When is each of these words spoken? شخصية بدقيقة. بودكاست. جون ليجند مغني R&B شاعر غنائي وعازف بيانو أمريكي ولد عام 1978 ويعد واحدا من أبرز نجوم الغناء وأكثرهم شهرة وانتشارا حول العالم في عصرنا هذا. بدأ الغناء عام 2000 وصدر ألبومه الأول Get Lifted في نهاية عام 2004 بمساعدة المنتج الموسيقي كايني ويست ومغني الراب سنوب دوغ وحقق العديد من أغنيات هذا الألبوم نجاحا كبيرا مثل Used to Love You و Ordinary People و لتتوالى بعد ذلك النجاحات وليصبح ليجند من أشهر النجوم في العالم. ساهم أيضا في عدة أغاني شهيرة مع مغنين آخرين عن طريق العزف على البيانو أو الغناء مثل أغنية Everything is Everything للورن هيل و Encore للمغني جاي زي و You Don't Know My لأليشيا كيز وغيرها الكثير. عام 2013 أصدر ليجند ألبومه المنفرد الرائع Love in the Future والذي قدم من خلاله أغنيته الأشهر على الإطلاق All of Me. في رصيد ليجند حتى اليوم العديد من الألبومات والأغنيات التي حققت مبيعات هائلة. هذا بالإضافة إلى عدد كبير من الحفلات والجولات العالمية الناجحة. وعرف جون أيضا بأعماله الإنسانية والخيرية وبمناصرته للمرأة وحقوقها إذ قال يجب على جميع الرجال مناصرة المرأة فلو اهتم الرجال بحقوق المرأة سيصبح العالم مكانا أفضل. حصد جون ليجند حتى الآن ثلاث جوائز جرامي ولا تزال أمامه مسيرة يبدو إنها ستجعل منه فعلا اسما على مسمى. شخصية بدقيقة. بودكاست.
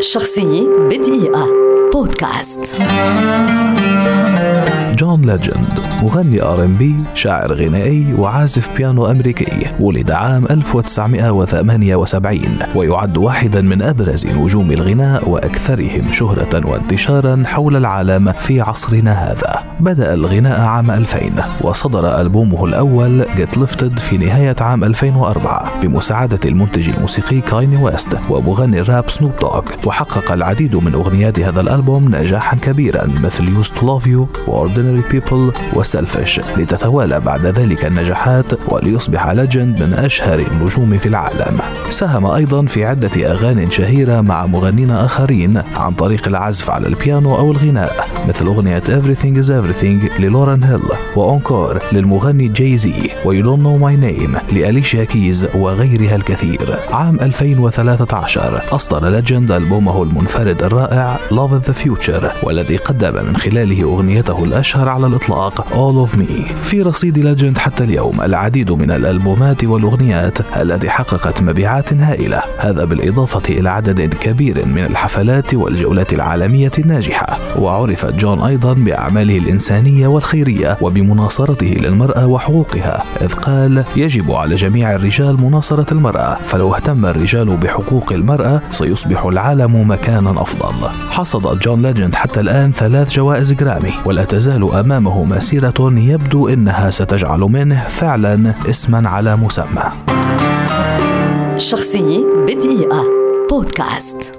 شخصية 0.00 0.68
بدقيقة. 0.90 1.46
بودكاست. 1.92 2.60
جون 4.96 5.22
ليجند 5.22 5.80
مغني 6.02 6.42
R&B 6.42 6.94
شاعر 7.14 7.52
غنائي 7.52 8.14
وعازف 8.18 8.70
بيانو 8.76 9.06
أمريكي 9.06 9.72
ولد 9.80 10.10
عام 10.10 10.44
1978 10.50 12.40
ويعد 12.74 13.16
واحدا 13.16 13.62
من 13.62 13.82
أبرز 13.82 14.26
نجوم 14.26 14.70
الغناء 14.70 15.28
وأكثرهم 15.28 16.12
شهرة 16.12 16.66
وانتشارا 16.66 17.42
حول 17.46 17.76
العالم 17.76 18.32
في 18.32 18.60
عصرنا 18.60 19.12
هذا. 19.12 19.62
بدأ 19.80 20.14
الغناء 20.14 20.60
عام 20.60 20.90
2000 20.90 21.20
وصدر 21.60 22.20
ألبومه 22.20 22.64
الأول 22.64 23.24
Get 23.24 23.58
Lifted 23.58 24.00
في 24.00 24.16
نهاية 24.16 24.56
عام 24.60 24.84
2004 24.84 25.80
بمساعدة 25.80 26.40
المنتج 26.44 26.88
الموسيقي 26.88 27.40
كايني 27.40 27.76
ويست 27.76 28.18
ومغني 28.30 28.80
الراب 28.80 29.10
سنوب 29.10 29.32
دوغ 29.40 29.62
وحقق 29.86 30.32
العديد 30.32 30.76
من 30.76 30.94
أغنيات 30.94 31.40
هذا 31.40 31.60
الألبوم 31.60 32.14
نجاحا 32.14 32.56
كبيرا 32.56 33.06
مثل 33.22 33.62
Used 33.62 33.68
to 33.68 33.80
Love 33.80 34.06
You 34.06 34.48
و 34.48 34.66
Ordinary 34.66 35.12
People 35.12 35.76
و 35.76 35.82
لتتوالى 36.56 37.20
بعد 37.20 37.46
ذلك 37.46 37.84
النجاحات 37.84 38.46
وليصبح 38.68 39.28
ليجند 39.28 39.82
من 39.82 39.94
أشهر 39.94 40.38
النجوم 40.38 40.98
في 40.98 41.06
العالم. 41.06 41.58
ساهم 41.90 42.26
أيضا 42.26 42.66
في 42.66 42.84
عدة 42.84 43.30
أغاني 43.30 43.70
شهيرة 43.70 44.20
مع 44.20 44.46
مغنين 44.46 44.90
آخرين 44.90 45.62
عن 45.76 45.92
طريق 45.92 46.28
العزف 46.28 46.70
على 46.70 46.86
البيانو 46.86 47.36
أو 47.36 47.52
الغناء 47.52 48.08
مثل 48.28 48.46
أغنية 48.46 48.80
Everything 48.80 49.44
is 49.44 49.48
Everything 49.48 50.20
للورن 50.20 50.64
هيل 50.64 50.82
و 51.16 51.25
Encore 51.25 51.78
للمغني 51.92 52.48
جاي 52.48 52.76
زي 52.76 53.10
و 53.24 53.34
You 53.34 53.44
Don't 53.44 53.62
Know 53.62 53.82
My 53.84 54.52
لأليشيا 54.52 55.04
كيز 55.04 55.48
وغيرها 55.54 56.16
الكثير. 56.16 56.78
عام 56.92 57.20
2013 57.20 58.62
أصدر 58.72 59.08
ليجند 59.08 59.52
ألبومه 59.76 60.02
المنفرد 60.02 60.62
الرائع 60.62 61.18
Love 61.30 61.52
in 61.52 61.70
the 61.70 61.74
Future 61.84 62.44
والذي 62.44 62.76
قدم 62.76 63.26
من 63.26 63.36
خلاله 63.36 63.82
أغنيته 63.82 64.44
الأشهر 64.44 64.88
على 64.88 65.06
الإطلاق 65.06 65.66
All 65.66 66.08
of 66.10 66.16
Me. 66.18 66.54
في 66.60 66.82
رصيد 66.82 67.18
ليجند 67.18 67.58
حتى 67.58 67.84
اليوم 67.84 68.20
العديد 68.22 68.72
من 68.72 68.90
الألبومات 68.90 69.64
والأغنيات 69.64 70.38
التي 70.56 70.90
حققت 70.90 71.42
مبيعات 71.42 71.92
هائلة. 71.92 72.42
هذا 72.58 72.84
بالإضافة 72.84 73.42
إلى 73.48 73.70
عدد 73.70 74.14
كبير 74.14 74.66
من 74.66 74.84
الحفلات 74.84 75.54
والجولات 75.54 76.12
العالمية 76.12 76.72
الناجحة. 76.78 77.38
وعرف 77.58 78.06
جون 78.06 78.42
أيضا 78.42 78.72
بأعماله 78.72 79.38
الإنسانية 79.38 80.06
والخيرية 80.06 80.78
وبمناصرته 80.80 81.66
للمرأة 81.66 82.26
وحقوقها 82.26 83.04
إذ 83.20 83.32
قال 83.32 83.84
يجب 83.96 84.32
على 84.32 84.54
جميع 84.54 84.94
الرجال 84.94 85.42
مناصرة 85.42 85.86
المرأة 85.92 86.38
فلو 86.44 86.74
اهتم 86.74 87.06
الرجال 87.06 87.56
بحقوق 87.56 88.12
المرأة 88.12 88.62
سيصبح 88.70 89.24
العالم 89.24 89.65
مكانا 89.74 90.42
أفضل. 90.42 90.88
حصد 91.10 91.58
جون 91.58 91.82
ليجند 91.82 92.14
حتى 92.14 92.40
الآن 92.40 92.72
ثلاث 92.72 93.12
جوائز 93.12 93.52
جرامي 93.52 93.92
ولا 94.04 94.24
تزال 94.24 94.74
أمامه 94.74 95.24
مسيرة 95.24 95.92
يبدو 95.96 96.48
إنها 96.48 96.90
ستجعل 96.90 97.40
منه 97.40 97.84
فعلا 97.88 98.54
اسما 98.70 99.08
على 99.08 99.36
مسمى. 99.36 99.82
شخصية 101.56 102.26
بدقيقة. 102.48 103.04
بودكاست. 103.50 104.35